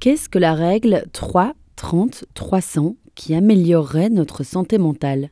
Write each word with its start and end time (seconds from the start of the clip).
Qu'est-ce 0.00 0.30
que 0.30 0.38
la 0.38 0.54
règle 0.54 1.04
3, 1.12 1.52
30, 1.76 2.24
300 2.32 2.96
qui 3.14 3.34
améliorerait 3.34 4.08
notre 4.08 4.44
santé 4.44 4.78
mentale? 4.78 5.28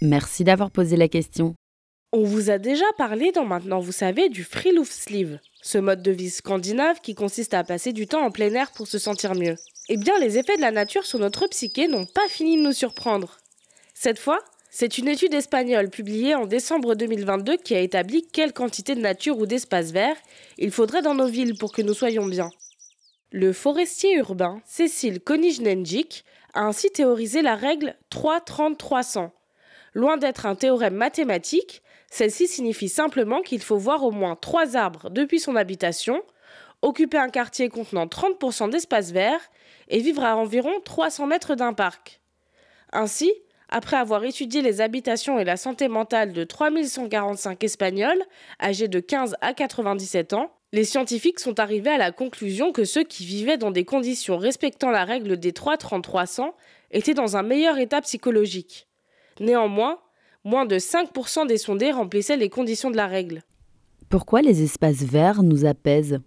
Merci 0.00 0.44
d'avoir 0.44 0.70
posé 0.70 0.96
la 0.96 1.08
question. 1.08 1.56
On 2.12 2.22
vous 2.22 2.48
a 2.50 2.58
déjà 2.58 2.84
parlé 2.96 3.32
dans 3.32 3.44
Maintenant 3.44 3.80
vous 3.80 3.90
savez 3.90 4.28
du 4.28 4.46
Sleeve, 4.84 5.40
ce 5.62 5.78
mode 5.78 6.00
de 6.00 6.12
vie 6.12 6.30
scandinave 6.30 7.00
qui 7.00 7.16
consiste 7.16 7.54
à 7.54 7.64
passer 7.64 7.92
du 7.92 8.06
temps 8.06 8.24
en 8.24 8.30
plein 8.30 8.54
air 8.54 8.70
pour 8.70 8.86
se 8.86 9.00
sentir 9.00 9.34
mieux. 9.34 9.56
Eh 9.88 9.96
bien, 9.96 10.16
les 10.20 10.38
effets 10.38 10.56
de 10.56 10.62
la 10.62 10.70
nature 10.70 11.04
sur 11.04 11.18
notre 11.18 11.48
psyché 11.48 11.88
n'ont 11.88 12.06
pas 12.06 12.28
fini 12.28 12.56
de 12.58 12.62
nous 12.62 12.72
surprendre. 12.72 13.38
Cette 13.94 14.20
fois, 14.20 14.38
c'est 14.70 14.96
une 14.96 15.08
étude 15.08 15.34
espagnole 15.34 15.90
publiée 15.90 16.36
en 16.36 16.46
décembre 16.46 16.94
2022 16.94 17.56
qui 17.56 17.74
a 17.74 17.80
établi 17.80 18.28
quelle 18.32 18.52
quantité 18.52 18.94
de 18.94 19.00
nature 19.00 19.36
ou 19.40 19.44
d'espace 19.44 19.90
vert 19.90 20.16
il 20.56 20.70
faudrait 20.70 21.02
dans 21.02 21.16
nos 21.16 21.26
villes 21.26 21.58
pour 21.58 21.72
que 21.72 21.82
nous 21.82 21.94
soyons 21.94 22.28
bien. 22.28 22.48
Le 23.38 23.52
forestier 23.52 24.14
urbain 24.14 24.62
Cécile 24.64 25.20
Konijnenjik 25.20 26.24
a 26.54 26.62
ainsi 26.62 26.88
théorisé 26.88 27.42
la 27.42 27.54
règle 27.54 27.94
3-30-300. 28.10 29.28
Loin 29.92 30.16
d'être 30.16 30.46
un 30.46 30.54
théorème 30.54 30.94
mathématique, 30.94 31.82
celle-ci 32.10 32.48
signifie 32.48 32.88
simplement 32.88 33.42
qu'il 33.42 33.60
faut 33.60 33.76
voir 33.76 34.04
au 34.04 34.10
moins 34.10 34.36
trois 34.36 34.74
arbres 34.74 35.10
depuis 35.10 35.38
son 35.38 35.54
habitation, 35.54 36.22
occuper 36.80 37.18
un 37.18 37.28
quartier 37.28 37.68
contenant 37.68 38.06
30% 38.06 38.70
d'espace 38.70 39.12
vert 39.12 39.50
et 39.88 40.00
vivre 40.00 40.24
à 40.24 40.34
environ 40.34 40.72
300 40.82 41.26
mètres 41.26 41.56
d'un 41.56 41.74
parc. 41.74 42.22
Ainsi, 42.90 43.30
après 43.68 43.98
avoir 43.98 44.24
étudié 44.24 44.62
les 44.62 44.80
habitations 44.80 45.38
et 45.38 45.44
la 45.44 45.58
santé 45.58 45.88
mentale 45.88 46.32
de 46.32 46.42
3145 46.42 47.62
Espagnols 47.62 48.24
âgés 48.62 48.88
de 48.88 48.98
15 48.98 49.36
à 49.42 49.52
97 49.52 50.32
ans, 50.32 50.55
les 50.72 50.84
scientifiques 50.84 51.40
sont 51.40 51.60
arrivés 51.60 51.90
à 51.90 51.98
la 51.98 52.12
conclusion 52.12 52.72
que 52.72 52.84
ceux 52.84 53.04
qui 53.04 53.24
vivaient 53.24 53.56
dans 53.56 53.70
des 53.70 53.84
conditions 53.84 54.36
respectant 54.36 54.90
la 54.90 55.04
règle 55.04 55.38
des 55.38 55.52
3-30-300 55.52 56.52
étaient 56.90 57.14
dans 57.14 57.36
un 57.36 57.42
meilleur 57.42 57.78
état 57.78 58.00
psychologique. 58.00 58.88
Néanmoins, 59.40 59.98
moins 60.44 60.66
de 60.66 60.76
5% 60.76 61.46
des 61.46 61.58
sondés 61.58 61.92
remplissaient 61.92 62.36
les 62.36 62.48
conditions 62.48 62.90
de 62.90 62.96
la 62.96 63.06
règle. 63.06 63.42
Pourquoi 64.08 64.42
les 64.42 64.62
espaces 64.62 65.02
verts 65.02 65.42
nous 65.42 65.64
apaisent? 65.64 66.20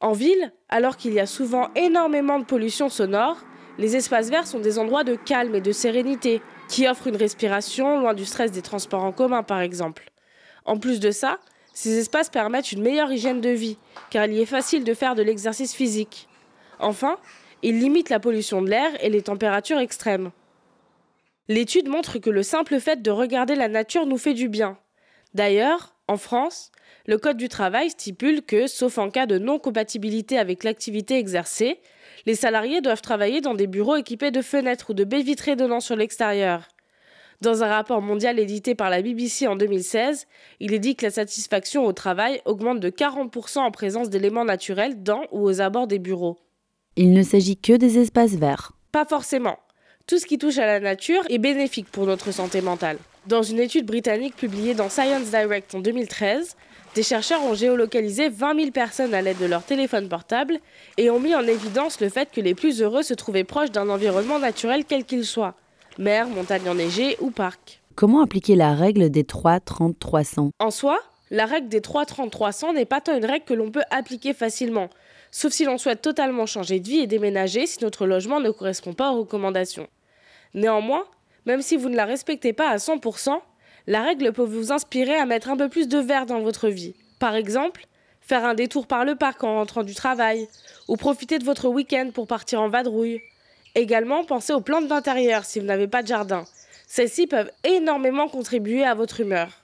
En 0.00 0.12
ville, 0.12 0.52
alors 0.68 0.96
qu'il 0.96 1.12
y 1.14 1.20
a 1.20 1.26
souvent 1.26 1.70
énormément 1.74 2.38
de 2.38 2.44
pollution 2.44 2.88
sonore, 2.88 3.38
les 3.78 3.96
espaces 3.96 4.30
verts 4.30 4.46
sont 4.46 4.60
des 4.60 4.78
endroits 4.78 5.04
de 5.04 5.16
calme 5.16 5.54
et 5.54 5.60
de 5.60 5.72
sérénité, 5.72 6.40
qui 6.68 6.88
offrent 6.88 7.06
une 7.06 7.16
respiration 7.16 8.00
loin 8.00 8.14
du 8.14 8.24
stress 8.24 8.52
des 8.52 8.62
transports 8.62 9.04
en 9.04 9.12
commun 9.12 9.42
par 9.42 9.60
exemple. 9.60 10.10
En 10.64 10.78
plus 10.78 11.00
de 11.00 11.10
ça, 11.10 11.38
ces 11.76 11.98
espaces 11.98 12.30
permettent 12.30 12.72
une 12.72 12.80
meilleure 12.80 13.12
hygiène 13.12 13.42
de 13.42 13.50
vie, 13.50 13.76
car 14.08 14.24
il 14.24 14.32
y 14.32 14.40
est 14.40 14.46
facile 14.46 14.82
de 14.82 14.94
faire 14.94 15.14
de 15.14 15.22
l'exercice 15.22 15.74
physique. 15.74 16.26
Enfin, 16.78 17.18
ils 17.62 17.78
limitent 17.78 18.08
la 18.08 18.18
pollution 18.18 18.62
de 18.62 18.70
l'air 18.70 18.92
et 19.04 19.10
les 19.10 19.20
températures 19.20 19.78
extrêmes. 19.78 20.30
L'étude 21.48 21.88
montre 21.88 22.18
que 22.18 22.30
le 22.30 22.42
simple 22.42 22.80
fait 22.80 23.02
de 23.02 23.10
regarder 23.10 23.54
la 23.54 23.68
nature 23.68 24.06
nous 24.06 24.16
fait 24.16 24.32
du 24.32 24.48
bien. 24.48 24.78
D'ailleurs, 25.34 25.94
en 26.08 26.16
France, 26.16 26.72
le 27.04 27.18
Code 27.18 27.36
du 27.36 27.50
travail 27.50 27.90
stipule 27.90 28.40
que, 28.40 28.68
sauf 28.68 28.96
en 28.96 29.10
cas 29.10 29.26
de 29.26 29.38
non-compatibilité 29.38 30.38
avec 30.38 30.64
l'activité 30.64 31.18
exercée, 31.18 31.78
les 32.24 32.36
salariés 32.36 32.80
doivent 32.80 33.02
travailler 33.02 33.42
dans 33.42 33.54
des 33.54 33.66
bureaux 33.66 33.96
équipés 33.96 34.30
de 34.30 34.40
fenêtres 34.40 34.90
ou 34.90 34.94
de 34.94 35.04
baies 35.04 35.22
vitrées 35.22 35.56
donnant 35.56 35.80
sur 35.80 35.94
l'extérieur. 35.94 36.68
Dans 37.42 37.62
un 37.62 37.68
rapport 37.68 38.00
mondial 38.00 38.38
édité 38.38 38.74
par 38.74 38.88
la 38.88 39.02
BBC 39.02 39.46
en 39.46 39.56
2016, 39.56 40.26
il 40.60 40.72
est 40.72 40.78
dit 40.78 40.96
que 40.96 41.04
la 41.04 41.10
satisfaction 41.10 41.84
au 41.84 41.92
travail 41.92 42.40
augmente 42.46 42.80
de 42.80 42.88
40% 42.88 43.58
en 43.58 43.70
présence 43.70 44.08
d'éléments 44.08 44.44
naturels 44.44 45.02
dans 45.02 45.22
ou 45.32 45.42
aux 45.42 45.60
abords 45.60 45.86
des 45.86 45.98
bureaux. 45.98 46.38
Il 46.96 47.12
ne 47.12 47.22
s'agit 47.22 47.58
que 47.58 47.74
des 47.74 47.98
espaces 47.98 48.34
verts. 48.34 48.72
Pas 48.90 49.04
forcément. 49.04 49.58
Tout 50.06 50.18
ce 50.18 50.24
qui 50.24 50.38
touche 50.38 50.56
à 50.56 50.66
la 50.66 50.80
nature 50.80 51.24
est 51.28 51.38
bénéfique 51.38 51.90
pour 51.90 52.06
notre 52.06 52.32
santé 52.32 52.62
mentale. 52.62 52.96
Dans 53.26 53.42
une 53.42 53.58
étude 53.58 53.84
britannique 53.84 54.36
publiée 54.36 54.74
dans 54.74 54.88
Science 54.88 55.30
Direct 55.30 55.74
en 55.74 55.80
2013, 55.80 56.56
des 56.94 57.02
chercheurs 57.02 57.44
ont 57.44 57.54
géolocalisé 57.54 58.30
20 58.30 58.58
000 58.58 58.70
personnes 58.70 59.12
à 59.12 59.20
l'aide 59.20 59.38
de 59.38 59.44
leur 59.44 59.62
téléphone 59.62 60.08
portable 60.08 60.58
et 60.96 61.10
ont 61.10 61.20
mis 61.20 61.34
en 61.34 61.46
évidence 61.46 62.00
le 62.00 62.08
fait 62.08 62.30
que 62.30 62.40
les 62.40 62.54
plus 62.54 62.80
heureux 62.80 63.02
se 63.02 63.12
trouvaient 63.12 63.44
proches 63.44 63.72
d'un 63.72 63.90
environnement 63.90 64.38
naturel 64.38 64.84
quel 64.88 65.04
qu'il 65.04 65.26
soit, 65.26 65.54
mer, 65.98 66.28
montagne 66.28 66.68
enneigée 66.68 67.16
ou 67.20 67.30
parc. 67.30 67.80
Comment 67.94 68.22
appliquer 68.22 68.56
la 68.56 68.74
règle 68.74 69.10
des 69.10 69.22
3-30-300 69.22 70.50
En 70.58 70.70
soi, 70.70 70.98
la 71.30 71.46
règle 71.46 71.68
des 71.68 71.80
3-30-300 71.80 72.74
n'est 72.74 72.84
pas 72.84 73.00
tant 73.00 73.16
une 73.16 73.24
règle 73.24 73.44
que 73.44 73.54
l'on 73.54 73.70
peut 73.70 73.84
appliquer 73.90 74.34
facilement, 74.34 74.90
sauf 75.30 75.52
si 75.52 75.64
l'on 75.64 75.78
souhaite 75.78 76.02
totalement 76.02 76.46
changer 76.46 76.80
de 76.80 76.88
vie 76.88 76.98
et 76.98 77.06
déménager 77.06 77.66
si 77.66 77.82
notre 77.82 78.06
logement 78.06 78.40
ne 78.40 78.50
correspond 78.50 78.92
pas 78.92 79.12
aux 79.12 79.20
recommandations. 79.20 79.88
Néanmoins, 80.54 81.04
même 81.46 81.62
si 81.62 81.76
vous 81.76 81.88
ne 81.88 81.96
la 81.96 82.04
respectez 82.04 82.52
pas 82.52 82.68
à 82.68 82.76
100%, 82.76 83.40
la 83.86 84.02
règle 84.02 84.32
peut 84.32 84.44
vous 84.44 84.72
inspirer 84.72 85.16
à 85.16 85.26
mettre 85.26 85.48
un 85.48 85.56
peu 85.56 85.68
plus 85.68 85.88
de 85.88 85.98
vert 85.98 86.26
dans 86.26 86.40
votre 86.40 86.68
vie. 86.68 86.94
Par 87.18 87.34
exemple, 87.34 87.86
faire 88.20 88.44
un 88.44 88.54
détour 88.54 88.86
par 88.86 89.04
le 89.04 89.14
parc 89.14 89.44
en 89.44 89.54
rentrant 89.54 89.84
du 89.84 89.94
travail, 89.94 90.48
ou 90.88 90.96
profiter 90.96 91.38
de 91.38 91.44
votre 91.44 91.68
week-end 91.68 92.10
pour 92.12 92.26
partir 92.26 92.60
en 92.60 92.68
vadrouille. 92.68 93.20
Également, 93.76 94.24
pensez 94.24 94.54
aux 94.54 94.62
plantes 94.62 94.88
d'intérieur 94.88 95.44
si 95.44 95.60
vous 95.60 95.66
n'avez 95.66 95.86
pas 95.86 96.02
de 96.02 96.08
jardin. 96.08 96.44
Celles-ci 96.88 97.26
peuvent 97.26 97.50
énormément 97.62 98.26
contribuer 98.26 98.84
à 98.84 98.94
votre 98.94 99.20
humeur. 99.20 99.62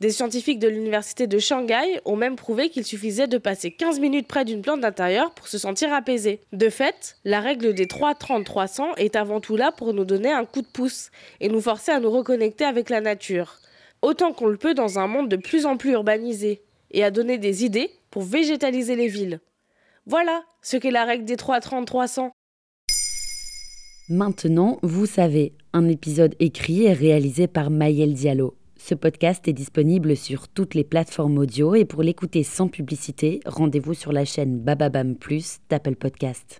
Des 0.00 0.10
scientifiques 0.10 0.58
de 0.58 0.68
l'université 0.68 1.26
de 1.26 1.38
Shanghai 1.38 2.00
ont 2.04 2.14
même 2.14 2.36
prouvé 2.36 2.68
qu'il 2.68 2.84
suffisait 2.84 3.26
de 3.26 3.38
passer 3.38 3.70
15 3.70 4.00
minutes 4.00 4.28
près 4.28 4.44
d'une 4.44 4.60
plante 4.60 4.82
d'intérieur 4.82 5.32
pour 5.32 5.48
se 5.48 5.56
sentir 5.56 5.94
apaisé. 5.94 6.40
De 6.52 6.68
fait, 6.68 7.16
la 7.24 7.40
règle 7.40 7.72
des 7.72 7.86
3-30-300 7.86 8.82
est 8.98 9.16
avant 9.16 9.40
tout 9.40 9.56
là 9.56 9.72
pour 9.72 9.94
nous 9.94 10.04
donner 10.04 10.30
un 10.30 10.44
coup 10.44 10.60
de 10.60 10.68
pouce 10.68 11.10
et 11.40 11.48
nous 11.48 11.62
forcer 11.62 11.90
à 11.90 12.00
nous 12.00 12.10
reconnecter 12.10 12.66
avec 12.66 12.90
la 12.90 13.00
nature, 13.00 13.56
autant 14.02 14.34
qu'on 14.34 14.46
le 14.46 14.58
peut 14.58 14.74
dans 14.74 14.98
un 14.98 15.06
monde 15.06 15.30
de 15.30 15.36
plus 15.36 15.64
en 15.64 15.78
plus 15.78 15.92
urbanisé, 15.92 16.60
et 16.90 17.02
à 17.02 17.10
donner 17.10 17.38
des 17.38 17.64
idées 17.64 17.90
pour 18.10 18.22
végétaliser 18.22 18.94
les 18.94 19.08
villes. 19.08 19.40
Voilà 20.06 20.42
ce 20.62 20.76
qu'est 20.76 20.90
la 20.90 21.04
règle 21.04 21.24
des 21.24 21.36
3-30-300. 21.36 22.30
Maintenant, 24.10 24.78
vous 24.82 25.04
savez, 25.04 25.52
un 25.74 25.86
épisode 25.86 26.34
écrit 26.40 26.84
et 26.84 26.94
réalisé 26.94 27.46
par 27.46 27.68
Maël 27.68 28.14
Diallo. 28.14 28.56
Ce 28.78 28.94
podcast 28.94 29.46
est 29.48 29.52
disponible 29.52 30.16
sur 30.16 30.48
toutes 30.48 30.74
les 30.74 30.84
plateformes 30.84 31.36
audio 31.36 31.74
et 31.74 31.84
pour 31.84 32.02
l'écouter 32.02 32.42
sans 32.42 32.68
publicité, 32.68 33.40
rendez-vous 33.44 33.92
sur 33.92 34.12
la 34.12 34.24
chaîne 34.24 34.60
Bababam 34.60 35.14
Plus 35.14 35.58
d'Apple 35.68 35.96
Podcast. 35.96 36.58